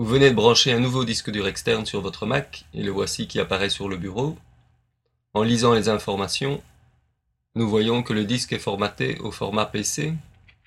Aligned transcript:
Vous 0.00 0.06
venez 0.06 0.30
de 0.30 0.34
brancher 0.34 0.72
un 0.72 0.80
nouveau 0.80 1.04
disque 1.04 1.30
dur 1.30 1.46
externe 1.46 1.84
sur 1.84 2.00
votre 2.00 2.24
Mac, 2.24 2.64
et 2.72 2.82
le 2.82 2.90
voici 2.90 3.26
qui 3.26 3.38
apparaît 3.38 3.68
sur 3.68 3.86
le 3.86 3.98
bureau. 3.98 4.38
En 5.34 5.42
lisant 5.42 5.74
les 5.74 5.90
informations, 5.90 6.62
nous 7.54 7.68
voyons 7.68 8.02
que 8.02 8.14
le 8.14 8.24
disque 8.24 8.54
est 8.54 8.58
formaté 8.58 9.18
au 9.18 9.30
format 9.30 9.66
PC. 9.66 10.14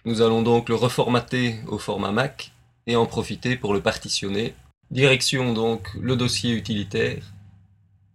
Nous 0.05 0.21
allons 0.21 0.43
donc 0.43 0.69
le 0.69 0.75
reformater 0.75 1.55
au 1.65 1.79
format 1.79 2.11
Mac 2.11 2.51
et 2.85 2.95
en 2.95 3.07
profiter 3.07 3.57
pour 3.57 3.73
le 3.73 3.81
partitionner. 3.81 4.53
Direction 4.91 5.51
donc 5.51 5.91
le 5.99 6.15
dossier 6.15 6.53
utilitaire 6.53 7.33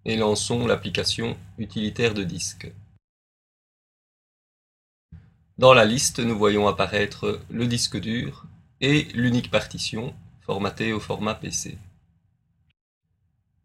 et 0.05 0.15
lançons 0.15 0.69
l'application 0.69 1.37
utilitaire 1.59 2.15
de 2.15 2.23
disque. 2.23 2.71
Dans 5.59 5.75
la 5.75 5.85
liste, 5.85 6.21
nous 6.21 6.39
voyons 6.39 6.69
apparaître 6.69 7.41
le 7.51 7.67
disque 7.67 7.99
dur 7.99 8.45
et 8.81 9.09
l'unique 9.15 9.51
partition 9.51 10.15
formatée 10.49 10.95
au 10.95 10.99
format 10.99 11.35
PC. 11.35 11.77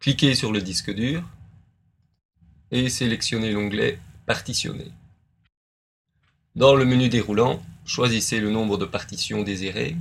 Cliquez 0.01 0.35
sur 0.35 0.51
le 0.51 0.61
disque 0.61 0.93
dur 0.93 1.23
et 2.71 2.89
sélectionnez 2.89 3.53
l'onglet 3.53 3.99
Partitionner. 4.25 4.91
Dans 6.57 6.75
le 6.75 6.83
menu 6.83 7.07
déroulant, 7.07 7.63
choisissez 7.85 8.41
le 8.41 8.49
nombre 8.49 8.77
de 8.77 8.83
partitions 8.83 9.43
désirées. 9.43 9.95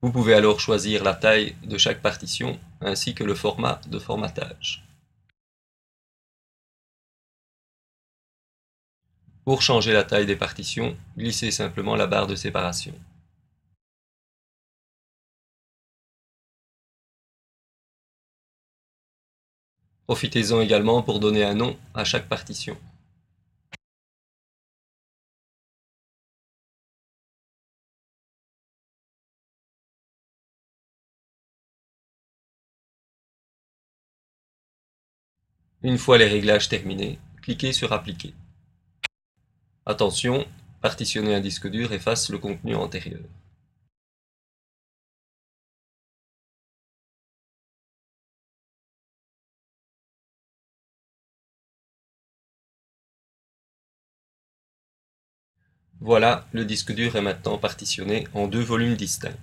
Vous 0.00 0.10
pouvez 0.10 0.32
alors 0.32 0.60
choisir 0.60 1.04
la 1.04 1.12
taille 1.12 1.54
de 1.62 1.76
chaque 1.76 2.00
partition 2.00 2.58
ainsi 2.80 3.14
que 3.14 3.24
le 3.24 3.34
format 3.34 3.82
de 3.86 3.98
formatage. 3.98 4.82
Pour 9.44 9.60
changer 9.60 9.92
la 9.92 10.04
taille 10.04 10.26
des 10.26 10.36
partitions, 10.36 10.96
glissez 11.18 11.50
simplement 11.50 11.96
la 11.96 12.06
barre 12.06 12.26
de 12.26 12.34
séparation. 12.34 12.94
Profitez-en 20.06 20.60
également 20.60 21.02
pour 21.02 21.18
donner 21.18 21.42
un 21.44 21.54
nom 21.54 21.76
à 21.94 22.04
chaque 22.04 22.28
partition. 22.28 22.76
Une 35.82 35.98
fois 35.98 36.18
les 36.18 36.26
réglages 36.26 36.68
terminés, 36.68 37.18
cliquez 37.42 37.72
sur 37.72 37.92
Appliquer. 37.92 38.34
Attention, 39.84 40.46
partitionner 40.80 41.34
un 41.34 41.40
disque 41.40 41.68
dur 41.68 41.92
efface 41.92 42.30
le 42.30 42.38
contenu 42.38 42.74
antérieur. 42.74 43.20
Voilà, 56.00 56.46
le 56.52 56.64
disque 56.64 56.92
dur 56.92 57.16
est 57.16 57.22
maintenant 57.22 57.56
partitionné 57.56 58.28
en 58.34 58.48
deux 58.48 58.62
volumes 58.62 58.96
distincts. 58.96 59.36